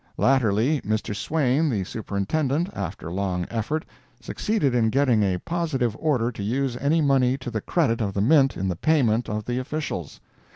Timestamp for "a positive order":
5.21-6.31